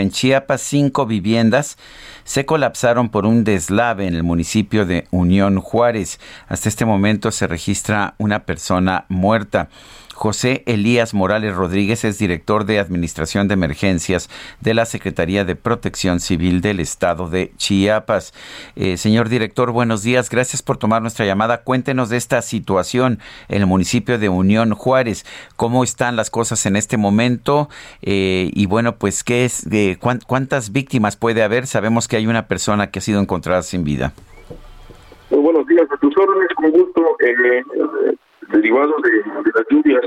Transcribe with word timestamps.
En 0.00 0.10
Chiapas, 0.10 0.60
cinco 0.60 1.06
viviendas 1.06 1.76
se 2.24 2.46
colapsaron 2.46 3.08
por 3.10 3.26
un 3.26 3.44
deslave 3.44 4.06
en 4.06 4.14
el 4.14 4.22
municipio 4.22 4.86
de 4.86 5.06
Unión 5.10 5.60
Juárez. 5.60 6.20
Hasta 6.48 6.68
este 6.68 6.84
momento 6.84 7.30
se 7.30 7.46
registra 7.46 8.14
una 8.18 8.44
persona 8.44 9.04
muerta. 9.08 9.68
José 10.14 10.62
Elías 10.66 11.12
Morales 11.12 11.54
Rodríguez 11.54 12.04
es 12.04 12.18
director 12.18 12.64
de 12.64 12.78
Administración 12.78 13.48
de 13.48 13.54
Emergencias 13.54 14.30
de 14.60 14.72
la 14.72 14.86
Secretaría 14.86 15.44
de 15.44 15.56
Protección 15.56 16.20
Civil 16.20 16.60
del 16.60 16.78
Estado 16.78 17.28
de 17.28 17.52
Chiapas. 17.56 18.32
Eh, 18.76 18.96
señor 18.96 19.28
director, 19.28 19.72
buenos 19.72 20.02
días. 20.02 20.30
Gracias 20.30 20.62
por 20.62 20.76
tomar 20.76 21.02
nuestra 21.02 21.26
llamada. 21.26 21.62
Cuéntenos 21.62 22.08
de 22.10 22.16
esta 22.16 22.42
situación 22.42 23.18
en 23.48 23.62
el 23.62 23.66
municipio 23.66 24.18
de 24.18 24.28
Unión 24.28 24.72
Juárez. 24.72 25.26
¿Cómo 25.56 25.82
están 25.82 26.14
las 26.14 26.30
cosas 26.30 26.64
en 26.66 26.76
este 26.76 26.96
momento? 26.96 27.68
Eh, 28.02 28.50
y 28.54 28.66
bueno, 28.66 28.96
pues, 28.96 29.24
¿qué 29.24 29.44
es, 29.44 29.68
de 29.68 29.98
¿cuántas 30.00 30.72
víctimas 30.72 31.16
puede 31.16 31.42
haber? 31.42 31.66
Sabemos 31.66 32.06
que 32.06 32.16
hay 32.16 32.28
una 32.28 32.46
persona 32.46 32.90
que 32.90 33.00
ha 33.00 33.02
sido 33.02 33.20
encontrada 33.20 33.62
sin 33.62 33.82
vida. 33.82 34.12
Muy 35.30 35.40
buenos 35.40 35.66
días, 35.66 35.86
a 35.90 35.96
tus 35.96 36.16
órdenes, 36.16 36.48
con 36.54 36.70
gusto. 36.70 37.02
Eh, 37.20 38.14
derivados 38.54 39.02
de, 39.02 39.22
las 39.54 39.66
lluvias 39.68 40.02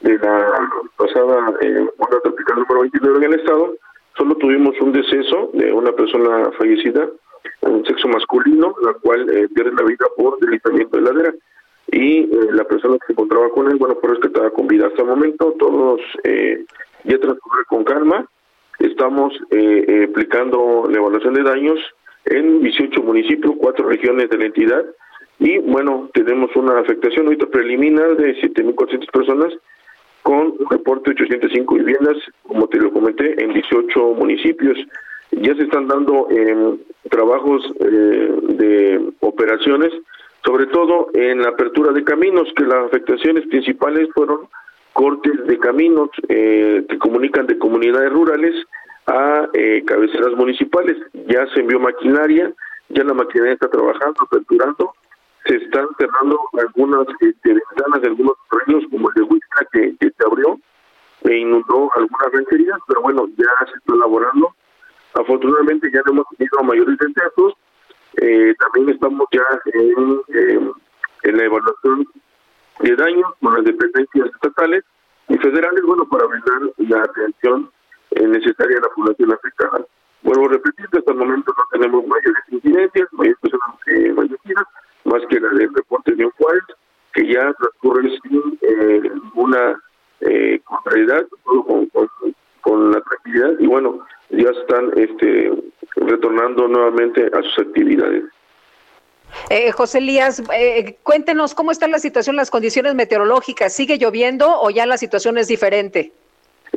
de 0.00 0.18
la 0.18 0.70
pasada 0.96 1.54
eh, 1.60 1.86
onda 1.98 2.20
tropical 2.22 2.56
número 2.60 2.80
29 2.82 3.16
en 3.18 3.32
el 3.32 3.40
estado, 3.40 3.74
solo 4.16 4.36
tuvimos 4.36 4.78
un 4.80 4.92
deceso 4.92 5.50
de 5.54 5.72
una 5.72 5.92
persona 5.92 6.50
fallecida, 6.58 7.08
un 7.62 7.84
sexo 7.84 8.08
masculino, 8.08 8.74
la 8.82 8.94
cual 8.94 9.28
eh, 9.30 9.48
pierde 9.54 9.72
la 9.72 9.84
vida 9.84 10.06
por 10.16 10.38
deslizamiento 10.38 10.96
de 10.96 11.02
ladera. 11.02 11.34
Y 11.90 12.20
eh, 12.20 12.28
la 12.52 12.64
persona 12.64 12.96
que 12.98 13.06
se 13.06 13.12
encontraba 13.12 13.48
con 13.50 13.70
él, 13.70 13.76
bueno, 13.76 13.96
fue 14.00 14.10
rescatada 14.10 14.50
con 14.50 14.66
vida 14.66 14.86
hasta 14.86 15.02
el 15.02 15.08
momento. 15.08 15.54
Todos 15.58 16.00
eh, 16.24 16.64
ya 17.04 17.18
transcurre 17.18 17.64
con 17.68 17.84
calma. 17.84 18.26
Estamos 18.78 19.32
eh, 19.50 20.08
aplicando 20.10 20.84
la 20.90 20.98
evaluación 20.98 21.34
de 21.34 21.42
daños 21.42 21.78
en 22.24 22.60
18 22.60 23.02
municipios, 23.02 23.54
cuatro 23.58 23.88
regiones 23.88 24.28
de 24.30 24.38
la 24.38 24.46
entidad 24.46 24.84
y 25.38 25.58
bueno, 25.58 26.08
tenemos 26.14 26.54
una 26.56 26.78
afectación 26.78 27.26
ahorita 27.26 27.46
preliminar 27.46 28.16
de 28.16 28.36
7.400 28.40 29.10
personas 29.10 29.52
con 30.22 30.54
reporte 30.70 31.10
de 31.10 31.22
805 31.22 31.74
viviendas, 31.74 32.16
como 32.44 32.66
te 32.68 32.78
lo 32.78 32.92
comenté, 32.92 33.42
en 33.42 33.52
18 33.52 34.14
municipios. 34.14 34.78
Ya 35.32 35.54
se 35.54 35.64
están 35.64 35.88
dando 35.88 36.28
eh, 36.30 36.76
trabajos 37.10 37.62
eh, 37.80 38.34
de 38.56 39.12
operaciones, 39.20 39.92
sobre 40.44 40.66
todo 40.66 41.08
en 41.14 41.42
la 41.42 41.50
apertura 41.50 41.92
de 41.92 42.04
caminos, 42.04 42.48
que 42.56 42.64
las 42.64 42.86
afectaciones 42.86 43.46
principales 43.48 44.08
fueron 44.14 44.48
cortes 44.94 45.46
de 45.46 45.58
caminos 45.58 46.08
eh, 46.28 46.86
que 46.88 46.98
comunican 46.98 47.46
de 47.46 47.58
comunidades 47.58 48.10
rurales 48.10 48.54
a 49.06 49.48
eh, 49.52 49.82
cabeceras 49.86 50.32
municipales. 50.36 50.96
Ya 51.26 51.46
se 51.52 51.60
envió 51.60 51.78
maquinaria, 51.78 52.52
ya 52.88 53.04
la 53.04 53.12
maquinaria 53.12 53.54
está 53.54 53.68
trabajando, 53.68 54.22
aperturando, 54.22 54.94
se 55.46 55.56
están 55.56 55.88
cerrando 55.98 56.40
algunas 56.58 57.06
este, 57.20 57.54
ventanas 57.54 58.00
de 58.00 58.08
algunos 58.08 58.34
terrenos, 58.50 58.84
como 58.90 59.08
el 59.10 59.14
de 59.14 59.22
Huizca, 59.22 59.66
que, 59.72 59.94
se 60.00 60.26
abrió 60.26 60.58
e 61.22 61.38
inundó 61.38 61.90
algunas 61.94 62.32
rancherías, 62.32 62.78
pero 62.86 63.02
bueno, 63.02 63.26
ya 63.36 63.66
se 63.66 63.78
está 63.78 63.94
elaborando. 63.94 64.54
Afortunadamente 65.14 65.90
ya 65.92 66.00
no 66.06 66.12
hemos 66.12 66.26
tenido 66.36 66.62
mayores 66.62 66.98
decesos. 66.98 67.54
Eh, 68.16 68.54
también 68.58 68.94
estamos 68.94 69.26
ya 69.32 69.44
en, 69.72 70.20
eh, 70.28 70.70
en 71.24 71.36
la 71.36 71.44
evaluación 71.44 72.06
de 72.80 72.96
daños 72.96 73.32
con 73.40 73.54
las 73.54 73.64
dependencias 73.64 74.26
estatales 74.34 74.84
y 75.28 75.36
federales, 75.38 75.82
bueno, 75.84 76.06
para 76.08 76.26
brindar 76.26 76.60
la 76.78 77.02
atención 77.02 77.70
eh, 78.10 78.26
necesaria 78.26 78.78
a 78.78 78.82
la 78.82 78.88
población 78.94 79.32
afectada. 79.32 79.86
Vuelvo 80.22 80.46
a 80.46 80.52
repetir 80.52 80.86
hasta 80.92 81.12
el 81.12 81.18
momento 81.18 81.52
no 81.56 81.64
tenemos 81.70 82.06
mayores 82.06 82.42
incidencias, 82.48 83.08
mayores 83.12 83.38
personas 83.40 83.76
eh, 83.86 84.12
fallecidas, 84.14 84.64
que 85.28 85.40
la 85.40 85.48
del 85.50 85.74
reporte 85.74 86.14
de 86.14 86.24
un 86.24 86.30
Juárez, 86.32 86.64
que 87.12 87.26
ya 87.26 87.52
transcurre 87.52 88.10
sin 88.22 88.58
eh, 88.62 89.02
ninguna 89.02 89.80
eh, 90.20 90.60
contrariedad, 90.64 91.26
con, 91.42 91.86
con, 91.86 92.10
con, 92.60 92.90
la 92.90 93.00
tranquilidad, 93.00 93.52
y 93.58 93.66
bueno, 93.66 94.06
ya 94.30 94.50
están 94.50 94.90
este 94.96 95.52
retornando 95.96 96.66
nuevamente 96.68 97.30
a 97.32 97.42
sus 97.42 97.58
actividades. 97.58 98.24
Eh, 99.50 99.72
José 99.72 99.98
Elías, 99.98 100.42
eh, 100.56 100.96
cuéntenos 101.02 101.54
cómo 101.54 101.70
está 101.70 101.88
la 101.88 101.98
situación, 101.98 102.36
las 102.36 102.50
condiciones 102.50 102.94
meteorológicas. 102.94 103.72
¿Sigue 103.72 103.98
lloviendo 103.98 104.60
o 104.60 104.70
ya 104.70 104.86
la 104.86 104.96
situación 104.96 105.38
es 105.38 105.48
diferente? 105.48 106.12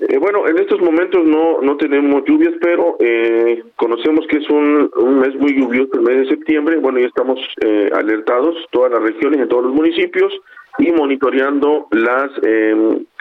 Eh, 0.00 0.18
bueno, 0.18 0.46
en 0.46 0.58
estos 0.58 0.80
momentos 0.80 1.24
no 1.24 1.60
no 1.62 1.76
tenemos 1.76 2.22
lluvias, 2.26 2.54
pero 2.60 2.96
eh, 3.00 3.62
conocemos 3.76 4.26
que 4.26 4.38
es 4.38 4.50
un, 4.50 4.90
mes 5.20 5.34
muy 5.36 5.54
lluvioso 5.54 5.90
el 5.94 6.02
mes 6.02 6.18
de 6.18 6.28
septiembre. 6.28 6.76
Bueno, 6.76 6.98
ya 6.98 7.06
estamos 7.06 7.38
eh, 7.62 7.90
alertados, 7.94 8.56
todas 8.70 8.92
las 8.92 9.02
regiones, 9.02 9.40
en 9.40 9.48
todos 9.48 9.64
los 9.64 9.74
municipios, 9.74 10.32
y 10.78 10.92
monitoreando 10.92 11.86
las 11.90 12.30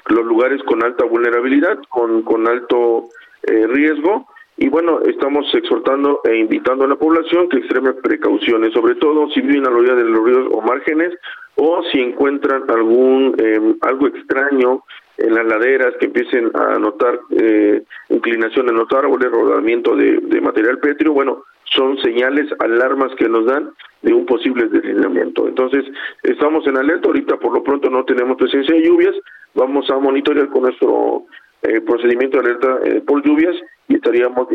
los 0.07 0.23
lugares 0.25 0.61
con 0.63 0.83
alta 0.83 1.03
vulnerabilidad, 1.05 1.79
con, 1.89 2.21
con 2.21 2.47
alto 2.47 3.05
riesgo. 3.43 4.27
Y 4.57 4.69
bueno, 4.69 4.99
estamos 5.01 5.47
exhortando 5.55 6.21
e 6.25 6.37
invitando 6.37 6.85
a 6.85 6.87
la 6.87 6.95
población 6.95 7.49
que 7.49 7.57
extreme 7.57 7.93
precauciones, 7.93 8.71
sobre 8.73 8.95
todo 8.95 9.29
si 9.31 9.41
viven 9.41 9.65
a 9.65 9.71
la 9.71 9.77
orilla 9.77 9.95
de 9.95 10.03
los 10.03 10.23
ríos 10.23 10.47
o 10.51 10.61
márgenes, 10.61 11.13
o 11.55 11.81
si 11.91 12.01
encuentran 12.01 12.69
algún 12.69 13.35
algo 13.81 14.07
extraño 14.07 14.83
en 15.17 15.33
las 15.33 15.45
laderas 15.45 15.95
que 15.99 16.07
empiecen 16.07 16.51
a 16.55 16.77
notar 16.77 17.19
eh, 17.31 17.83
inclinación 18.09 18.69
en 18.69 18.75
los 18.75 18.91
árboles, 18.91 19.31
rodamiento 19.31 19.95
de, 19.95 20.41
material 20.41 20.79
pétreo, 20.79 21.13
bueno, 21.13 21.43
son 21.63 21.97
señales, 21.99 22.47
alarmas 22.59 23.13
que 23.15 23.27
nos 23.27 23.45
dan 23.45 23.71
de 24.01 24.13
un 24.13 24.25
posible 24.25 24.67
deslizamiento. 24.67 25.47
Entonces, 25.47 25.85
estamos 26.23 26.67
en 26.67 26.77
alerta, 26.77 27.07
ahorita 27.07 27.37
por 27.37 27.53
lo 27.53 27.63
pronto 27.63 27.89
no 27.89 28.05
tenemos 28.05 28.37
presencia 28.37 28.75
de 28.75 28.85
lluvias, 28.85 29.15
vamos 29.53 29.89
a 29.89 29.97
monitorear 29.97 30.49
con 30.49 30.63
nuestro 30.63 31.23
eh, 31.63 31.81
procedimiento 31.81 32.37
de 32.39 32.45
alerta 32.45 32.79
eh, 32.83 33.01
por 33.01 33.23
lluvias 33.23 33.55
y 33.87 33.95
estaríamos 33.95 34.47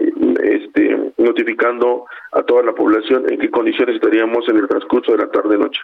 este, 0.43 1.13
notificando 1.19 2.05
a 2.33 2.43
toda 2.43 2.63
la 2.63 2.73
población 2.73 3.25
en 3.29 3.39
qué 3.39 3.51
condiciones 3.51 3.97
estaríamos 3.97 4.49
en 4.49 4.59
el 4.59 4.69
transcurso 4.69 5.13
de 5.13 5.19
la 5.19 5.31
tarde-noche. 5.31 5.81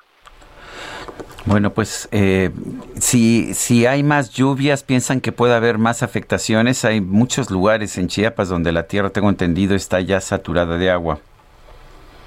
Bueno, 1.47 1.73
pues 1.73 2.09
eh, 2.11 2.51
si, 2.99 3.55
si 3.55 3.87
hay 3.87 4.03
más 4.03 4.31
lluvias, 4.31 4.83
piensan 4.83 5.21
que 5.21 5.31
puede 5.31 5.55
haber 5.55 5.79
más 5.79 6.03
afectaciones. 6.03 6.85
Hay 6.85 7.01
muchos 7.01 7.53
lugares 7.53 7.99
en 7.99 8.09
Chiapas 8.09 8.49
donde 8.49 8.73
la 8.73 8.89
tierra, 8.89 9.11
tengo 9.11 9.29
entendido, 9.29 9.77
está 9.77 10.01
ya 10.01 10.21
saturada 10.21 10.77
de 10.77 10.91
agua. 10.91 11.21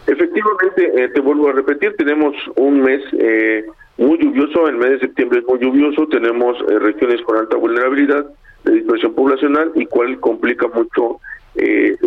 Efectivamente, 0.07 1.03
eh, 1.03 1.09
te 1.09 1.19
vuelvo 1.19 1.49
a 1.49 1.51
repetir, 1.51 1.95
tenemos 1.97 2.33
un 2.55 2.81
mes 2.81 3.01
eh, 3.11 3.65
muy 3.97 4.17
lluvioso, 4.17 4.69
el 4.69 4.77
mes 4.77 4.91
de 4.91 4.99
septiembre 5.01 5.39
es 5.39 5.45
muy 5.45 5.59
lluvioso, 5.59 6.07
tenemos 6.07 6.57
eh, 6.69 6.79
regiones 6.79 7.21
con 7.23 7.37
alta 7.37 7.57
vulnerabilidad 7.57 8.25
de 8.63 8.71
dispersión 8.71 9.13
poblacional 9.13 9.71
y 9.75 9.85
cual 9.85 10.19
complica 10.19 10.67
mucho 10.69 11.19
el, 11.55 11.97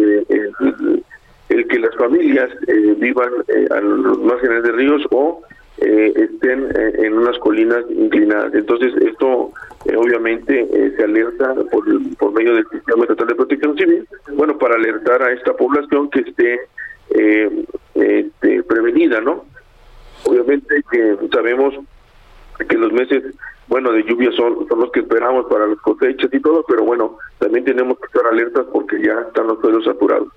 el, 1.48 1.68
que 1.68 1.78
las 1.78 1.94
familias 1.96 2.50
vivan 2.98 3.30
a 3.70 3.80
los 3.80 4.18
márgenes 4.20 4.62
de 4.62 4.72
ríos 4.72 5.02
o 5.10 5.42
eh, 5.84 6.12
estén 6.16 6.70
eh, 6.74 7.06
en 7.06 7.14
unas 7.14 7.38
colinas 7.38 7.84
inclinadas. 7.90 8.54
Entonces, 8.54 8.94
esto 9.02 9.52
eh, 9.84 9.96
obviamente 9.96 10.60
eh, 10.60 10.94
se 10.96 11.04
alerta 11.04 11.54
por, 11.70 12.32
medio 12.32 12.54
del 12.54 12.68
Sistema 12.68 13.02
Estatal 13.02 13.28
de 13.28 13.34
Protección 13.34 13.76
Civil, 13.76 14.08
bueno, 14.34 14.56
para 14.58 14.76
alertar 14.76 15.22
a 15.22 15.32
esta 15.32 15.54
población 15.54 16.08
que 16.10 16.20
esté 16.20 16.60
este, 17.94 18.62
prevenida, 18.62 19.20
¿no? 19.20 19.44
Obviamente 20.24 20.82
que 20.90 21.16
sabemos 21.32 21.74
que 22.68 22.78
los 22.78 22.92
meses, 22.92 23.24
bueno, 23.66 23.92
de 23.92 24.04
lluvia 24.04 24.30
son, 24.32 24.66
son 24.68 24.80
los 24.80 24.92
que 24.92 25.00
esperamos 25.00 25.46
para 25.46 25.66
las 25.66 25.78
cosechas 25.78 26.32
y 26.32 26.40
todo, 26.40 26.64
pero 26.66 26.84
bueno, 26.84 27.18
también 27.38 27.64
tenemos 27.64 27.98
que 27.98 28.06
estar 28.06 28.26
alertas 28.26 28.66
porque 28.72 29.02
ya 29.02 29.20
están 29.28 29.48
los 29.48 29.60
suelos 29.60 29.84
saturados. 29.84 30.28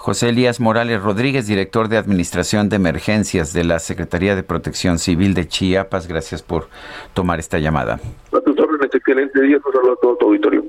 José 0.00 0.30
Elías 0.30 0.60
Morales 0.60 1.02
Rodríguez, 1.02 1.46
director 1.46 1.88
de 1.88 1.98
Administración 1.98 2.70
de 2.70 2.76
Emergencias 2.76 3.52
de 3.52 3.64
la 3.64 3.78
Secretaría 3.78 4.34
de 4.34 4.42
Protección 4.42 4.98
Civil 4.98 5.34
de 5.34 5.46
Chiapas. 5.46 6.06
Gracias 6.06 6.40
por 6.40 6.70
tomar 7.12 7.38
esta 7.38 7.58
llamada. 7.58 8.00
A 8.32 8.40
tus 8.40 8.58
órdenes, 8.58 8.94
excelente 8.94 9.42
día. 9.42 9.58
Un 9.58 9.72
saludo 9.74 9.92
a 9.92 9.96
todo 10.00 10.16
tu 10.16 10.26
auditorio. 10.28 10.64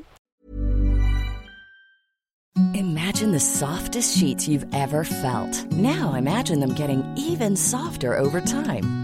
Imagine 2.73 3.31
the 3.31 3.39
softest 3.39 4.17
sheets 4.17 4.49
you've 4.49 4.67
ever 4.73 5.05
felt. 5.05 5.65
Now 5.71 6.13
imagine 6.13 6.59
them 6.59 6.75
getting 6.75 7.01
even 7.15 7.55
softer 7.55 8.17
over 8.17 8.41
time. 8.41 9.00